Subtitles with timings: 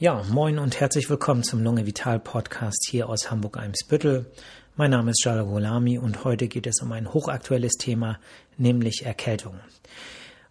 [0.00, 4.26] Ja, moin und herzlich willkommen zum Lunge Vital Podcast hier aus Hamburg-Eimsbüttel.
[4.76, 8.20] Mein Name ist Jalal Gholami und heute geht es um ein hochaktuelles Thema,
[8.56, 9.58] nämlich Erkältung.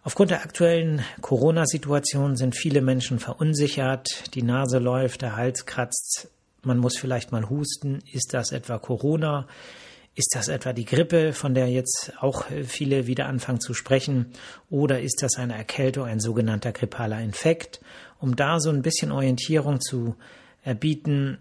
[0.02, 6.28] Aufgrund der aktuellen Corona-Situation sind viele Menschen verunsichert, die Nase läuft, der Hals kratzt,
[6.60, 8.00] man muss vielleicht mal husten.
[8.12, 9.46] Ist das etwa Corona?
[10.14, 14.32] Ist das etwa die Grippe, von der jetzt auch viele wieder anfangen zu sprechen?
[14.68, 17.80] Oder ist das eine Erkältung, ein sogenannter grippaler Infekt?
[18.20, 20.16] Um da so ein bisschen Orientierung zu
[20.62, 21.38] erbieten,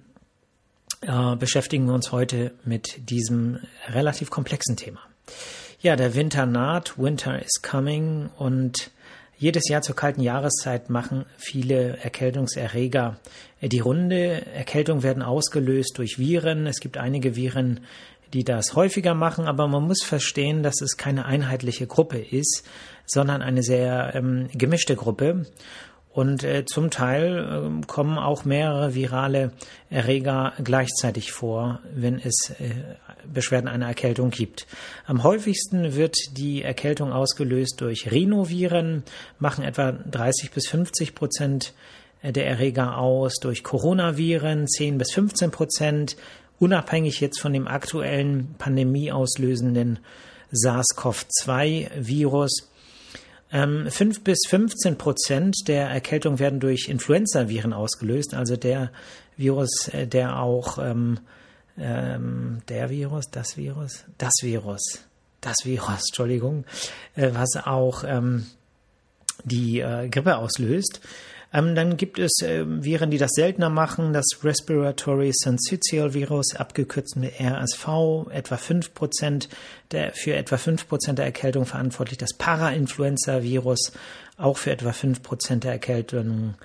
[1.02, 4.99] äh, beschäftigen wir uns heute mit diesem relativ komplexen Thema.
[5.80, 8.91] Ja, der Winter naht, Winter is coming und
[9.38, 13.20] jedes Jahr zur kalten Jahreszeit machen viele Erkältungserreger
[13.62, 14.46] die Runde.
[14.48, 16.66] Erkältungen werden ausgelöst durch Viren.
[16.66, 17.82] Es gibt einige Viren,
[18.34, 22.63] die das häufiger machen, aber man muss verstehen, dass es keine einheitliche Gruppe ist,
[23.05, 25.46] sondern eine sehr ähm, gemischte Gruppe.
[26.17, 29.52] Und äh, zum Teil äh, kommen auch mehrere virale
[29.91, 32.71] Erreger gleichzeitig vor, wenn es äh,
[33.32, 34.65] Beschwerden einer Erkältung gibt.
[35.05, 39.04] Am häufigsten wird die Erkältung ausgelöst durch Rhinoviren,
[39.37, 41.76] machen etwa 30 bis 50 Prozent
[42.24, 46.18] der Erreger aus, durch Coronaviren 10 bis 15 Prozent,
[46.57, 49.99] unabhängig jetzt von dem aktuellen pandemieauslösenden
[50.52, 52.71] SARS-CoV-2-Virus.
[53.51, 58.91] Ähm, 5 bis 15 Prozent der Erkältung werden durch Influenza-Viren ausgelöst, also der
[59.37, 61.20] Virus, äh, der auch ähm,
[61.77, 65.00] ähm, der Virus, das Virus, das Virus,
[65.41, 66.66] das Virus, Entschuldigung,
[67.16, 68.47] äh, was auch ähm,
[69.44, 71.00] die äh, Grippe auslöst.
[71.53, 74.13] Ähm, dann gibt es äh, Viren, die das seltener machen.
[74.13, 79.47] Das Respiratory Syncytial Virus, abgekürzt mit RSV, etwa 5%
[79.91, 82.18] der, für etwa 5% der Erkältung verantwortlich.
[82.18, 83.94] Das Parainfluenza-Virus,
[84.38, 86.56] auch für etwa 5% der Erkältung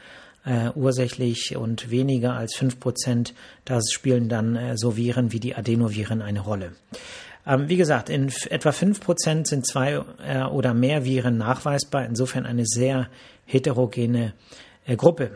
[0.45, 3.33] äh, ursächlich und weniger als 5%.
[3.65, 6.73] Da spielen dann äh, so Viren wie die Adenoviren eine Rolle.
[7.47, 12.67] Ähm, wie gesagt, in etwa 5% sind zwei äh, oder mehr Viren nachweisbar, insofern eine
[12.67, 13.09] sehr
[13.47, 14.33] heterogene
[14.97, 15.31] Gruppe.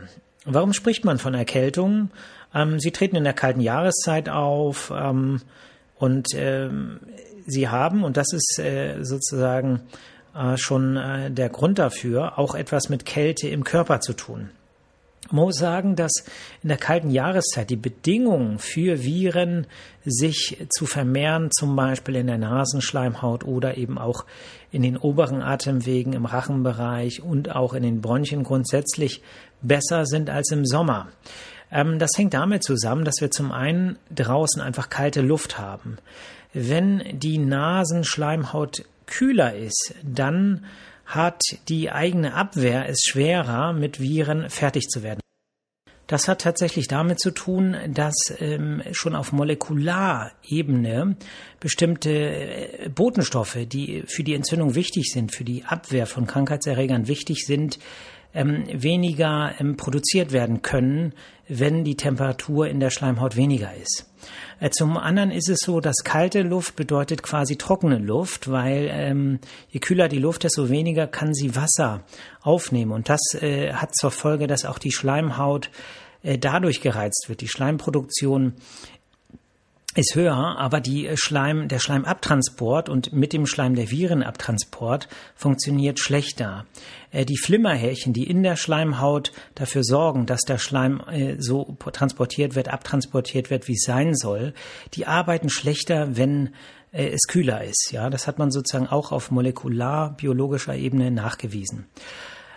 [0.44, 2.10] Warum spricht man von Erkältung?
[2.54, 5.40] Ähm, sie treten in der kalten Jahreszeit auf ähm,
[5.96, 7.00] und ähm,
[7.46, 9.82] sie haben, und das ist äh, sozusagen
[10.34, 14.50] äh, schon äh, der Grund dafür, auch etwas mit Kälte im Körper zu tun.
[15.31, 16.12] Man muss sagen, dass
[16.62, 19.66] in der kalten Jahreszeit die Bedingungen für Viren
[20.04, 24.25] sich zu vermehren, zum Beispiel in der Nasenschleimhaut oder eben auch
[24.70, 29.22] in den oberen Atemwegen, im Rachenbereich und auch in den Bronchien grundsätzlich
[29.62, 31.09] besser sind als im Sommer.
[31.70, 35.98] Ähm, das hängt damit zusammen, dass wir zum einen draußen einfach kalte Luft haben.
[36.53, 40.65] Wenn die Nasenschleimhaut kühler ist, dann
[41.06, 45.20] hat die eigene Abwehr es schwerer, mit Viren fertig zu werden.
[46.06, 51.16] Das hat tatsächlich damit zu tun, dass ähm, schon auf Molekularebene
[51.58, 57.44] bestimmte äh, Botenstoffe, die für die Entzündung wichtig sind, für die Abwehr von Krankheitserregern wichtig
[57.44, 57.80] sind,
[58.36, 61.14] ähm, weniger ähm, produziert werden können,
[61.48, 64.06] wenn die Temperatur in der Schleimhaut weniger ist.
[64.60, 69.38] Äh, zum anderen ist es so, dass kalte Luft bedeutet quasi trockene Luft, weil ähm,
[69.70, 72.04] je kühler die Luft, desto weniger kann sie Wasser
[72.42, 72.92] aufnehmen.
[72.92, 75.70] Und das äh, hat zur Folge, dass auch die Schleimhaut
[76.22, 77.41] äh, dadurch gereizt wird.
[77.41, 78.54] Die Schleimproduktion
[79.96, 85.98] ist höher, aber die äh, Schleim, der Schleimabtransport und mit dem Schleim der Virenabtransport funktioniert
[85.98, 86.66] schlechter.
[87.10, 92.54] Äh, die Flimmerhärchen, die in der Schleimhaut dafür sorgen, dass der Schleim äh, so transportiert
[92.54, 94.52] wird, abtransportiert wird, wie es sein soll,
[94.94, 96.50] die arbeiten schlechter, wenn
[96.92, 97.90] es kühler ist.
[97.90, 101.86] Ja, das hat man sozusagen auch auf molekularbiologischer Ebene nachgewiesen.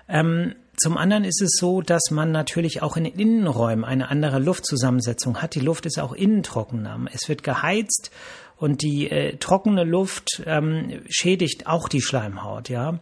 [0.10, 4.40] Ähm, zum anderen ist es so, dass man natürlich auch in den Innenräumen eine andere
[4.40, 5.56] Luftzusammensetzung hat.
[5.56, 6.98] Die Luft ist auch innen trockener.
[7.14, 8.12] Es wird geheizt
[8.56, 13.00] und die äh, trockene Luft ähm, schädigt auch die Schleimhaut, ja.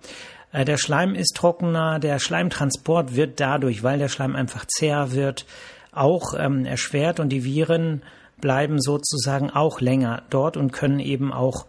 [0.52, 5.46] Äh, der Schleim ist trockener, der Schleimtransport wird dadurch, weil der Schleim einfach zäher wird,
[5.92, 8.02] auch ähm, erschwert und die Viren
[8.40, 11.66] bleiben sozusagen auch länger dort und können eben auch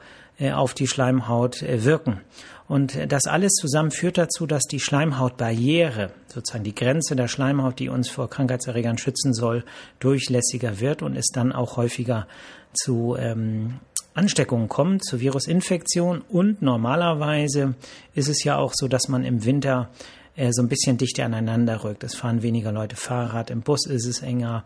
[0.52, 2.20] auf die Schleimhaut äh, wirken.
[2.68, 7.88] Und das alles zusammen führt dazu, dass die Schleimhautbarriere, sozusagen die Grenze der Schleimhaut, die
[7.88, 9.64] uns vor Krankheitserregern schützen soll,
[10.00, 12.28] durchlässiger wird und es dann auch häufiger
[12.74, 13.80] zu ähm,
[14.12, 16.20] Ansteckungen kommt, zu Virusinfektion.
[16.28, 17.74] Und normalerweise
[18.14, 19.88] ist es ja auch so, dass man im Winter
[20.36, 22.04] äh, so ein bisschen dichter aneinander rückt.
[22.04, 24.64] Es fahren weniger Leute Fahrrad, im Bus ist es enger,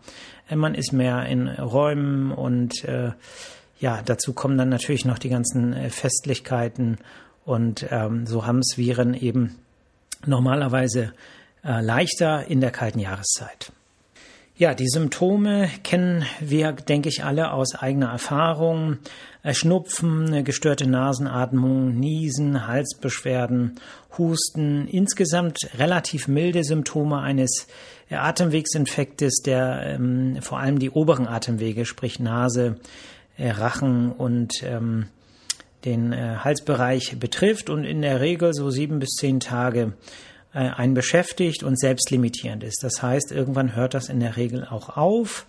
[0.49, 3.11] äh, man ist mehr in Räumen und äh,
[3.83, 6.99] ja, dazu kommen dann natürlich noch die ganzen äh, Festlichkeiten
[7.43, 9.57] und ähm, so haben es Viren eben
[10.25, 11.11] normalerweise
[11.65, 13.73] äh, leichter in der kalten Jahreszeit.
[14.55, 18.99] Ja, die Symptome kennen wir, denke ich, alle aus eigener Erfahrung.
[19.41, 23.81] Äh, Schnupfen, gestörte Nasenatmung, Niesen, Halsbeschwerden,
[24.17, 27.67] Husten, insgesamt relativ milde Symptome eines
[28.09, 35.07] Atemwegsinfektes, der ähm, vor allem die oberen Atemwege, sprich Nase, äh, Rachen und ähm,
[35.85, 39.93] den äh, Halsbereich betrifft und in der Regel so sieben bis zehn Tage
[40.53, 42.83] äh, einen beschäftigt und selbstlimitierend ist.
[42.83, 45.45] Das heißt, irgendwann hört das in der Regel auch auf.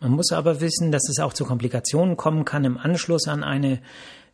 [0.00, 2.64] Man muss aber wissen, dass es auch zu Komplikationen kommen kann.
[2.64, 3.80] Im Anschluss an eine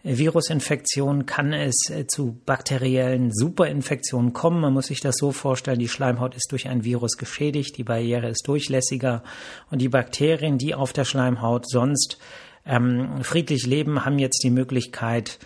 [0.02, 4.60] Virusinfektion kann es äh, zu bakteriellen Superinfektionen kommen.
[4.60, 8.28] Man muss sich das so vorstellen, die Schleimhaut ist durch ein Virus geschädigt, die Barriere
[8.28, 9.22] ist durchlässiger
[9.70, 12.18] und die Bakterien, die auf der Schleimhaut sonst
[12.66, 15.38] ähm, friedlich leben, haben jetzt die Möglichkeit,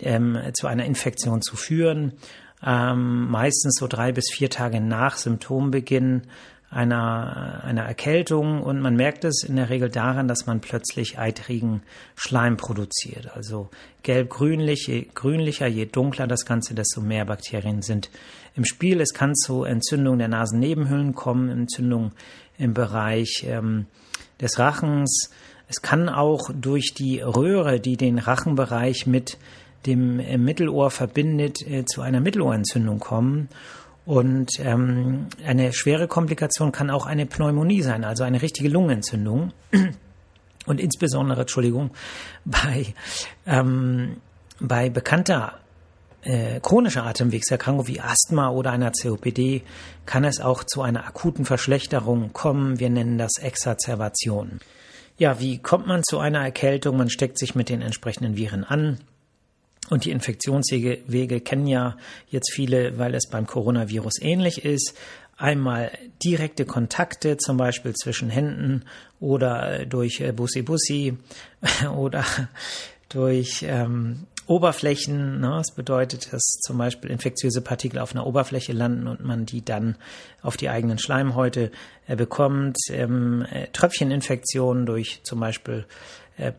[0.00, 2.12] ähm, zu einer Infektion zu führen.
[2.64, 6.22] Ähm, meistens so drei bis vier Tage nach Symptombeginn
[6.72, 11.82] einer, einer Erkältung und man merkt es in der Regel daran, dass man plötzlich eitrigen
[12.16, 13.36] Schleim produziert.
[13.36, 13.68] Also
[14.02, 18.10] gelb-grünlich, je grünlicher, je dunkler das Ganze, desto mehr Bakterien sind
[18.56, 19.02] im Spiel.
[19.02, 22.12] Es kann zu Entzündungen der Nasennebenhöhlen kommen, Entzündungen
[22.56, 23.84] im Bereich ähm,
[24.40, 25.30] des Rachens.
[25.72, 29.38] Es kann auch durch die Röhre, die den Rachenbereich mit
[29.86, 33.48] dem äh, Mittelohr verbindet, äh, zu einer Mittelohrentzündung kommen.
[34.04, 39.54] Und ähm, eine schwere Komplikation kann auch eine Pneumonie sein, also eine richtige Lungenentzündung.
[40.66, 41.92] Und insbesondere, Entschuldigung,
[42.44, 42.92] bei,
[43.46, 44.18] ähm,
[44.60, 45.54] bei bekannter
[46.20, 49.62] äh, chronischer Atemwegserkrankung wie Asthma oder einer COPD
[50.04, 52.78] kann es auch zu einer akuten Verschlechterung kommen.
[52.78, 54.60] Wir nennen das Exazerbation.
[55.22, 56.96] Ja, wie kommt man zu einer Erkältung?
[56.96, 58.98] Man steckt sich mit den entsprechenden Viren an.
[59.88, 61.96] Und die Infektionswege kennen ja
[62.28, 64.98] jetzt viele, weil es beim Coronavirus ähnlich ist.
[65.36, 65.92] Einmal
[66.24, 68.82] direkte Kontakte, zum Beispiel zwischen Händen
[69.20, 71.16] oder durch Bussi Bussi
[71.96, 72.24] oder
[73.08, 75.40] durch ähm, Oberflächen.
[75.40, 75.48] Ne?
[75.48, 79.96] Das bedeutet, dass zum Beispiel infektiöse Partikel auf einer Oberfläche landen und man die dann
[80.42, 81.70] auf die eigenen Schleimhäute
[82.06, 82.76] äh, bekommt.
[82.90, 85.86] Ähm, äh, Tröpfcheninfektionen durch zum Beispiel
[86.36, 86.52] äh,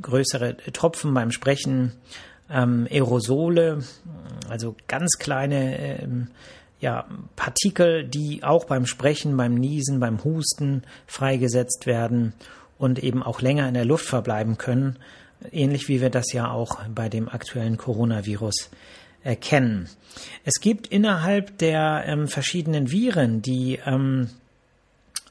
[0.00, 1.92] größere Tropfen beim Sprechen
[2.48, 3.82] ähm, Aerosole,
[4.48, 6.28] also ganz kleine ähm,
[6.78, 12.32] ja, Partikel, die auch beim Sprechen, beim Niesen, beim Husten freigesetzt werden
[12.78, 14.96] und eben auch länger in der Luft verbleiben können,
[15.52, 18.70] ähnlich wie wir das ja auch bei dem aktuellen Coronavirus
[19.22, 19.88] erkennen.
[20.44, 24.30] Es gibt innerhalb der ähm, verschiedenen Viren, die ähm,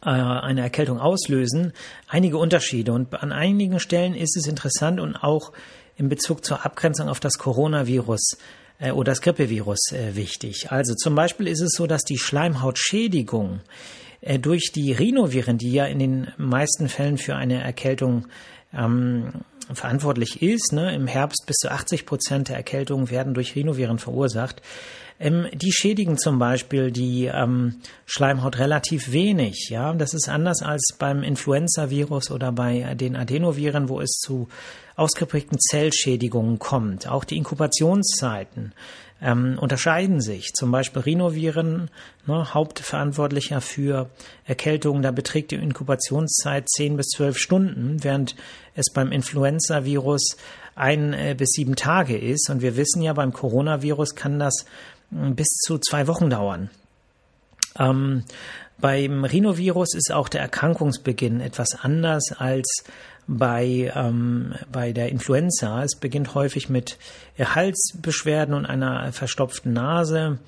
[0.01, 1.73] äh, eine Erkältung auslösen,
[2.07, 2.93] einige Unterschiede.
[2.93, 5.51] Und an einigen Stellen ist es interessant und auch
[5.97, 8.37] in Bezug zur Abgrenzung auf das Coronavirus
[8.79, 10.71] äh, oder das Grippevirus äh, wichtig.
[10.71, 13.61] Also zum Beispiel ist es so, dass die Schleimhautschädigung
[14.41, 18.27] durch die Rhinoviren, die ja in den meisten Fällen für eine Erkältung
[18.73, 19.31] ähm,
[19.73, 24.61] verantwortlich ist, ne, im Herbst bis zu 80 Prozent der Erkältungen werden durch Rhinoviren verursacht,
[25.19, 29.67] ähm, die schädigen zum Beispiel die ähm, Schleimhaut relativ wenig.
[29.69, 34.47] Ja, das ist anders als beim Influenza-Virus oder bei den Adenoviren, wo es zu
[34.95, 37.07] ausgeprägten Zellschädigungen kommt.
[37.07, 38.73] Auch die Inkubationszeiten
[39.21, 40.53] ähm, unterscheiden sich.
[40.53, 41.89] Zum Beispiel Rhinoviren,
[42.25, 44.09] ne, Hauptverantwortlicher für
[44.45, 48.35] Erkältungen, da beträgt die Inkubationszeit 10 bis 12 Stunden, während
[48.75, 50.37] es beim Influenza-Virus
[50.75, 52.49] ein äh, bis sieben Tage ist.
[52.49, 54.65] Und wir wissen ja, beim Coronavirus kann das
[55.11, 56.69] bis zu zwei Wochen dauern.
[57.77, 58.23] Ähm,
[58.81, 62.83] beim Rhinovirus ist auch der Erkrankungsbeginn etwas anders als
[63.27, 65.83] bei, ähm, bei der Influenza.
[65.83, 66.97] Es beginnt häufig mit
[67.37, 70.39] Halsbeschwerden und einer verstopften Nase.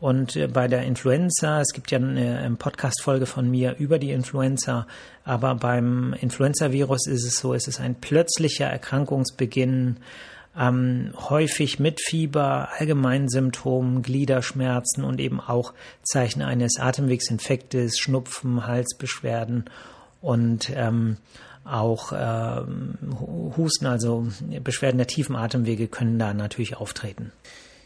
[0.00, 4.86] Und äh, bei der Influenza, es gibt ja eine Podcast-Folge von mir über die Influenza,
[5.24, 9.98] aber beim Influenza-Virus ist es so, es ist ein plötzlicher Erkrankungsbeginn
[10.58, 19.64] ähm, häufig mit Fieber, allgemeinen Symptomen, Gliederschmerzen und eben auch Zeichen eines Atemwegsinfektes, Schnupfen, Halsbeschwerden
[20.20, 21.16] und ähm,
[21.64, 22.98] auch ähm,
[23.56, 24.26] Husten, also
[24.62, 27.32] Beschwerden der tiefen Atemwege können da natürlich auftreten.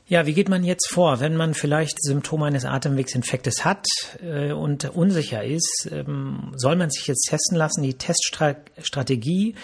[0.08, 3.88] Ja, wie geht man jetzt vor, wenn man vielleicht Symptome eines Atemwegsinfektes hat
[4.22, 5.88] äh, und unsicher ist?
[5.90, 7.82] Ähm, soll man sich jetzt testen lassen?
[7.82, 9.56] Die Teststrategie,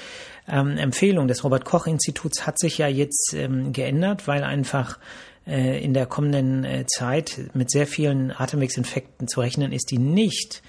[0.49, 4.99] ähm, Empfehlung des Robert Koch Instituts hat sich ja jetzt ähm, geändert, weil einfach
[5.47, 10.61] äh, in der kommenden äh, Zeit mit sehr vielen Atemwegsinfekten zu rechnen ist, die nicht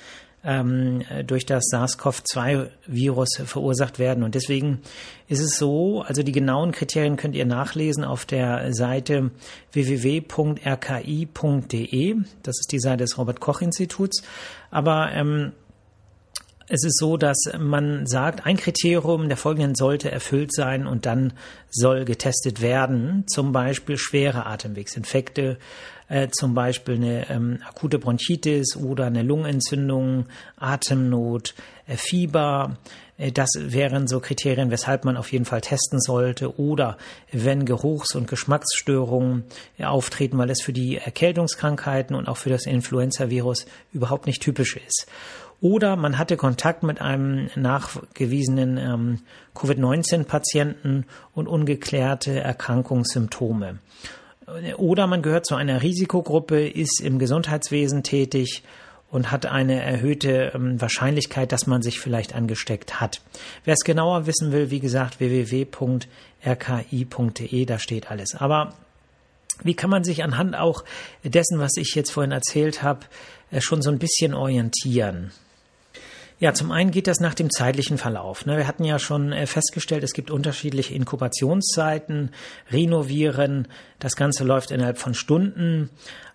[0.43, 4.23] ähm, durch das SARS-CoV-2-Virus verursacht werden.
[4.23, 4.81] Und deswegen
[5.27, 9.31] ist es so, also die genauen Kriterien könnt ihr nachlesen auf der Seite
[9.71, 10.25] www.rki.de.
[12.43, 14.23] Das ist die Seite des Robert-Koch-Instituts.
[14.69, 15.53] Aber ähm,
[16.67, 21.33] es ist so, dass man sagt, ein Kriterium der folgenden sollte erfüllt sein und dann
[21.69, 23.25] soll getestet werden.
[23.27, 25.57] Zum Beispiel schwere Atemwegsinfekte,
[26.10, 30.25] äh, zum Beispiel eine ähm, akute Bronchitis oder eine Lungenentzündung,
[30.57, 31.55] Atemnot,
[31.88, 32.77] äh, Fieber.
[33.17, 36.60] Äh, das wären so Kriterien, weshalb man auf jeden Fall testen sollte.
[36.60, 36.98] Oder
[37.31, 39.43] wenn Geruchs- und Geschmacksstörungen
[39.77, 44.77] äh, auftreten, weil es für die Erkältungskrankheiten und auch für das Influenza-Virus überhaupt nicht typisch
[44.77, 45.07] ist.
[45.63, 49.19] Oder man hatte Kontakt mit einem nachgewiesenen ähm,
[49.55, 53.79] Covid-19-Patienten und ungeklärte Erkrankungssymptome.
[54.77, 58.63] Oder man gehört zu einer Risikogruppe, ist im Gesundheitswesen tätig
[59.09, 63.21] und hat eine erhöhte ähm, Wahrscheinlichkeit, dass man sich vielleicht angesteckt hat.
[63.63, 65.65] Wer es genauer wissen will, wie gesagt, www.rki.de,
[67.65, 68.35] da steht alles.
[68.35, 68.73] Aber
[69.62, 70.83] wie kann man sich anhand auch
[71.23, 73.01] dessen, was ich jetzt vorhin erzählt habe,
[73.51, 75.31] äh, schon so ein bisschen orientieren?
[76.39, 78.45] Ja, zum einen geht das nach dem zeitlichen Verlauf.
[78.45, 78.57] Ne?
[78.57, 82.31] Wir hatten ja schon äh, festgestellt, es gibt unterschiedliche Inkubationszeiten,
[82.71, 83.67] Renovieren,
[83.99, 85.89] das Ganze läuft innerhalb von Stunden,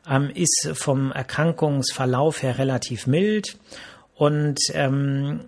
[0.09, 3.57] ähm, ist vom Erkrankungsverlauf her relativ mild
[4.15, 5.41] und ähm,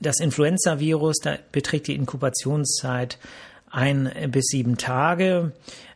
[0.00, 3.18] das Influenza-Virus, da beträgt die Inkubationszeit
[3.70, 5.52] ein bis sieben Tage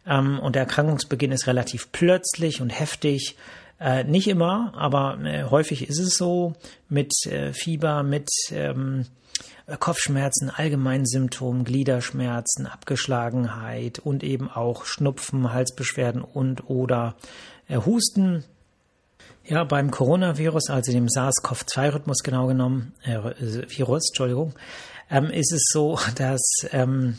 [0.06, 3.36] ähm, und der Erkrankungsbeginn ist relativ plötzlich und heftig.
[3.80, 6.54] Äh, nicht immer, aber äh, häufig ist es so
[6.88, 9.06] mit äh, Fieber, mit ähm,
[9.80, 17.16] Kopfschmerzen, allgemeinen Symptomen, Gliederschmerzen, Abgeschlagenheit und eben auch Schnupfen, Halsbeschwerden und oder
[17.68, 18.44] äh, Husten.
[19.46, 23.18] Ja, beim Coronavirus, also dem SARS-CoV-2-Rhythmus genau genommen, äh,
[23.68, 24.54] Virus, Entschuldigung,
[25.10, 27.16] ähm, ist es so, dass ähm,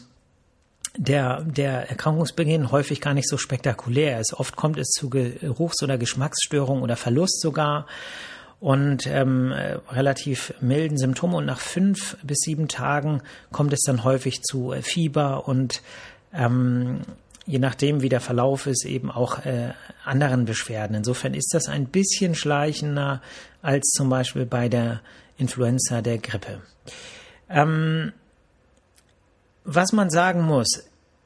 [0.98, 4.34] der, der Erkrankungsbeginn häufig gar nicht so spektakulär ist.
[4.34, 7.86] Oft kommt es zu Geruchs- oder Geschmacksstörungen oder Verlust sogar
[8.60, 9.54] und ähm,
[9.90, 11.36] relativ milden Symptomen.
[11.36, 13.22] Und nach fünf bis sieben Tagen
[13.52, 15.82] kommt es dann häufig zu äh, Fieber und
[16.34, 17.02] ähm,
[17.46, 19.74] je nachdem, wie der Verlauf ist, eben auch äh,
[20.04, 20.96] anderen Beschwerden.
[20.96, 23.22] Insofern ist das ein bisschen schleichender
[23.62, 25.02] als zum Beispiel bei der
[25.38, 26.62] Influenza der Grippe.
[27.50, 28.14] Ähm,
[29.66, 30.86] was man sagen muss,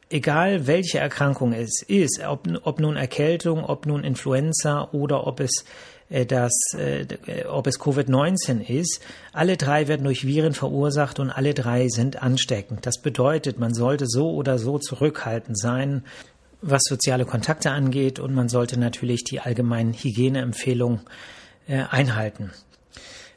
[0.10, 5.66] egal welche Erkrankung es ist, ob, ob nun Erkältung, ob nun Influenza oder ob es
[6.10, 11.88] äh, äh, ob es Covid-19 ist, alle drei werden durch Viren verursacht und alle drei
[11.88, 12.88] sind ansteckend.
[12.88, 16.04] Das bedeutet, man sollte so oder so zurückhaltend sein,
[16.64, 21.02] was soziale Kontakte angeht und man sollte natürlich die allgemeinen Hygieneempfehlungen
[21.68, 22.52] äh, einhalten.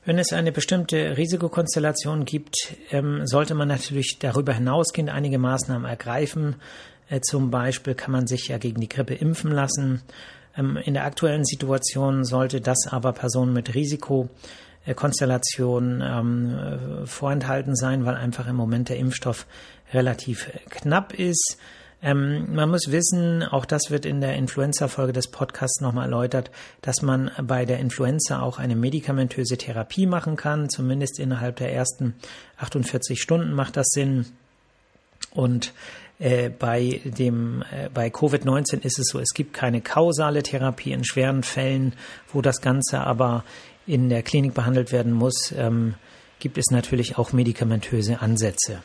[0.04, 6.56] Wenn es eine bestimmte Risikokonstellation gibt, ähm, sollte man natürlich darüber hinausgehend einige Maßnahmen ergreifen.
[7.08, 10.02] Äh, zum Beispiel kann man sich ja gegen die Grippe impfen lassen.
[10.56, 18.04] Ähm, in der aktuellen Situation sollte das aber Personen mit Risikokonstellationen ähm, äh, vorenthalten sein,
[18.04, 19.46] weil einfach im Moment der Impfstoff
[19.92, 21.58] relativ knapp ist.
[22.02, 27.00] Ähm, man muss wissen, auch das wird in der Influenza-Folge des Podcasts nochmal erläutert, dass
[27.00, 30.68] man bei der Influenza auch eine medikamentöse Therapie machen kann.
[30.68, 32.14] Zumindest innerhalb der ersten
[32.58, 34.26] 48 Stunden macht das Sinn.
[35.30, 35.72] Und
[36.18, 41.04] äh, bei dem äh, bei Covid-19 ist es so, es gibt keine kausale Therapie in
[41.04, 41.94] schweren Fällen,
[42.32, 43.44] wo das Ganze aber
[43.86, 45.94] in der Klinik behandelt werden muss, ähm,
[46.40, 48.82] gibt es natürlich auch medikamentöse Ansätze.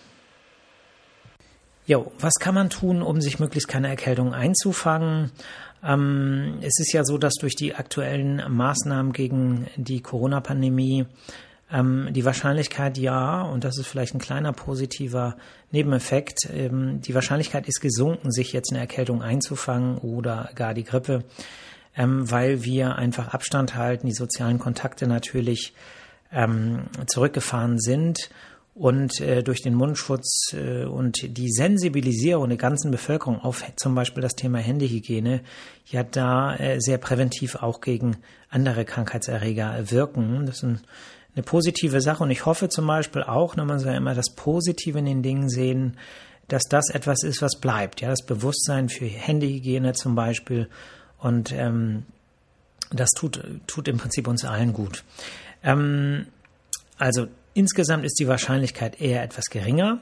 [1.90, 5.32] Jo, was kann man tun, um sich möglichst keine Erkältung einzufangen?
[5.82, 11.06] Ähm, es ist ja so, dass durch die aktuellen Maßnahmen gegen die Corona-Pandemie
[11.72, 15.38] ähm, die Wahrscheinlichkeit ja, und das ist vielleicht ein kleiner positiver
[15.72, 21.24] Nebeneffekt, ähm, die Wahrscheinlichkeit ist gesunken, sich jetzt eine Erkältung einzufangen oder gar die Grippe,
[21.96, 25.74] ähm, weil wir einfach Abstand halten, die sozialen Kontakte natürlich
[26.34, 28.30] ähm, zurückgefahren sind
[28.78, 34.22] und äh, durch den Mundschutz äh, und die Sensibilisierung der ganzen Bevölkerung auf zum Beispiel
[34.22, 35.42] das Thema Händehygiene
[35.88, 38.18] ja da äh, sehr präventiv auch gegen
[38.50, 40.46] andere Krankheitserreger wirken.
[40.46, 40.82] Das ist ein,
[41.36, 45.00] eine positive Sache und ich hoffe zum Beispiel auch, ne, man ja immer das Positive
[45.00, 45.98] in den Dingen sehen,
[46.48, 48.02] dass das etwas ist, was bleibt.
[48.02, 50.70] Ja, das Bewusstsein für Händehygiene zum Beispiel
[51.18, 52.04] und ähm,
[52.92, 55.04] das tut, tut im Prinzip uns allen gut.
[55.64, 56.28] Ähm,
[57.00, 59.98] also Insgesamt ist die Wahrscheinlichkeit eher etwas geringer.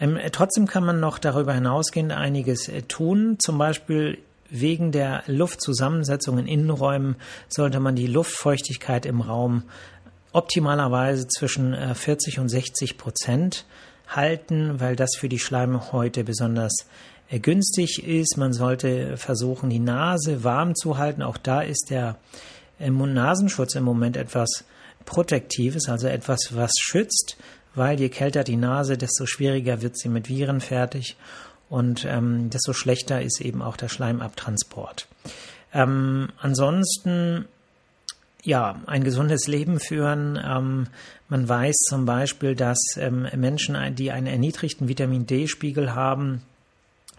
[0.00, 3.36] Ähm, trotzdem kann man noch darüber hinausgehend einiges äh, tun.
[3.38, 4.16] Zum Beispiel
[4.48, 7.16] wegen der Luftzusammensetzung in Innenräumen
[7.48, 9.64] sollte man die Luftfeuchtigkeit im Raum
[10.32, 13.66] optimalerweise zwischen äh, 40 und 60 Prozent
[14.08, 16.86] halten, weil das für die Schleimhäute besonders
[17.28, 18.38] äh, günstig ist.
[18.38, 21.20] Man sollte versuchen, die Nase warm zu halten.
[21.20, 22.16] Auch da ist der
[22.80, 24.64] äh, Mund-Nasenschutz im Moment etwas
[25.06, 27.38] Protektives, also etwas, was schützt,
[27.74, 31.16] weil je kälter die Nase, desto schwieriger wird sie mit Viren fertig
[31.70, 35.08] und ähm, desto schlechter ist eben auch der Schleimabtransport.
[35.72, 37.46] Ähm, ansonsten
[38.46, 40.40] ja, ein gesundes Leben führen.
[40.42, 40.86] Ähm,
[41.28, 46.42] man weiß zum Beispiel, dass ähm, Menschen, die einen erniedrigten Vitamin D-Spiegel haben,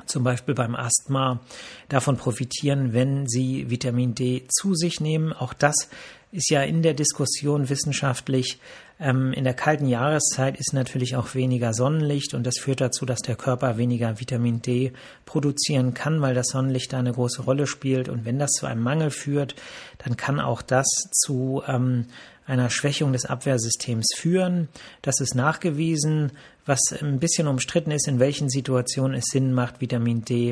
[0.05, 1.41] zum Beispiel beim Asthma,
[1.89, 5.33] davon profitieren, wenn sie Vitamin D zu sich nehmen.
[5.33, 5.89] Auch das
[6.37, 8.59] ist ja in der Diskussion wissenschaftlich.
[8.99, 13.21] Ähm, in der kalten Jahreszeit ist natürlich auch weniger Sonnenlicht und das führt dazu, dass
[13.21, 14.93] der Körper weniger Vitamin D
[15.25, 18.07] produzieren kann, weil das Sonnenlicht da eine große Rolle spielt.
[18.07, 19.55] Und wenn das zu einem Mangel führt,
[19.97, 22.05] dann kann auch das zu ähm,
[22.45, 24.69] einer Schwächung des Abwehrsystems führen.
[25.01, 26.33] Das ist nachgewiesen.
[26.67, 30.49] Was ein bisschen umstritten ist, in welchen Situationen es Sinn macht, Vitamin D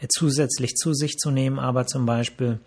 [0.00, 2.58] äh, zusätzlich zu sich zu nehmen, aber zum Beispiel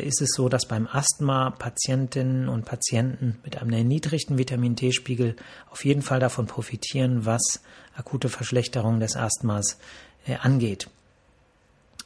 [0.00, 5.36] ist es so, dass beim Asthma Patientinnen und Patienten mit einem erniedrigten Vitamin D-Spiegel
[5.70, 7.60] auf jeden Fall davon profitieren, was
[7.96, 9.78] akute Verschlechterung des Asthmas
[10.26, 10.88] äh, angeht.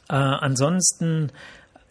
[0.09, 1.31] Äh, ansonsten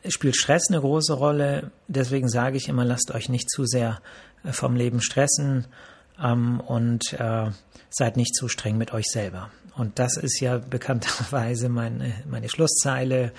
[0.08, 1.70] spielt Stress eine große Rolle.
[1.88, 4.00] Deswegen sage ich immer, lasst euch nicht zu sehr
[4.44, 5.66] äh, vom Leben stressen
[6.22, 7.50] ähm, und äh,
[7.90, 9.50] seid nicht zu streng mit euch selber.
[9.76, 13.32] Und das ist ja bekannterweise meine, meine Schlusszeile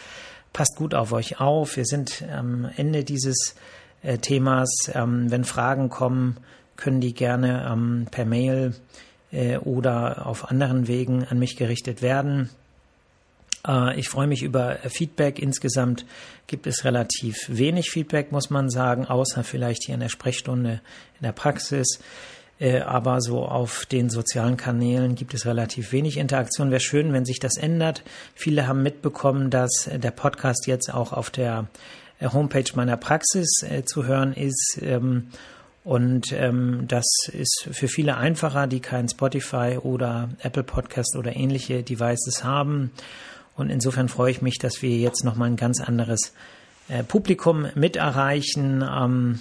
[0.58, 1.78] passt gut auf euch auf.
[1.78, 3.54] Wir sind am Ende dieses
[4.02, 4.68] äh, Themas.
[4.92, 6.38] Ähm, wenn Fragen kommen,
[6.78, 8.74] können die gerne ähm, per Mail
[9.32, 12.50] äh, oder auf anderen Wegen an mich gerichtet werden.
[13.68, 15.38] Äh, ich freue mich über Feedback.
[15.38, 16.08] Insgesamt
[16.48, 20.82] gibt es relativ wenig Feedback, muss man sagen, außer vielleicht hier in der Sprechstunde
[21.20, 22.00] in der Praxis.
[22.60, 26.72] Äh, aber so auf den sozialen Kanälen gibt es relativ wenig Interaktion.
[26.72, 28.04] Wäre schön, wenn sich das ändert.
[28.34, 31.68] Viele haben mitbekommen, dass der Podcast jetzt auch auf der
[32.20, 34.80] äh, Homepage meiner Praxis äh, zu hören ist.
[34.82, 35.28] Ähm,
[35.84, 41.84] und ähm, das ist für viele einfacher, die kein Spotify oder Apple Podcast oder ähnliche
[41.84, 42.92] Devices haben.
[43.56, 46.34] Und insofern freue ich mich, dass wir jetzt nochmal ein ganz anderes
[47.08, 48.82] Publikum mit erreichen.
[48.82, 49.40] Ähm,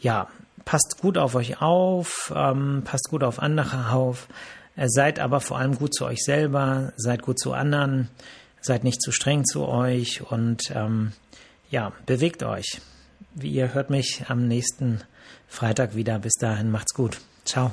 [0.00, 0.28] ja,
[0.64, 4.28] passt gut auf euch auf, ähm, passt gut auf andere auf,
[4.76, 8.08] äh, seid aber vor allem gut zu euch selber, seid gut zu anderen,
[8.60, 11.12] seid nicht zu streng zu euch und ähm,
[11.70, 12.80] ja, bewegt euch.
[13.34, 15.00] Wie ihr hört mich am nächsten
[15.48, 16.18] Freitag wieder.
[16.18, 17.20] Bis dahin macht's gut.
[17.44, 17.72] Ciao.